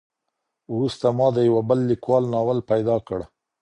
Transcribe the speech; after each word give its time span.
وروسته 0.73 1.07
ما 1.17 1.27
د 1.35 1.37
يوه 1.49 1.61
بل 1.69 1.79
ليکوال 1.89 2.23
ناول 2.33 2.59
پيدا 2.71 2.97
کړ. 3.07 3.19